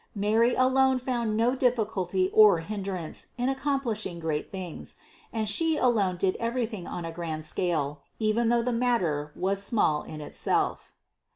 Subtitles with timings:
[0.15, 4.95] Mary alone found no difficulty or hindrance in accomplishing great things;
[5.31, 10.01] and She alone did everything on a grand scale, even though the matter was small
[10.01, 10.91] in itself.